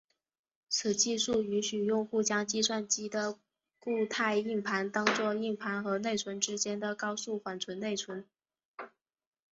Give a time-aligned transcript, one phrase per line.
[0.67, 3.37] 此技术允许用户将计算机的
[3.79, 8.25] 固态硬盘当做硬盘和内存之间的高速缓存内存。